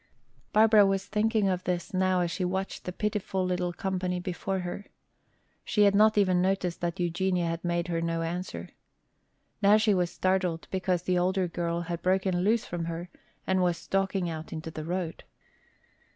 [0.51, 4.87] Barbara was thinking of this now as she watched the pitiful little company before her.
[5.63, 8.69] She had not even noticed that Eugenia had made her no answer.
[9.61, 13.09] Now she was startled because the older girl had broken loose from her
[13.45, 15.23] and was stalking out into the road.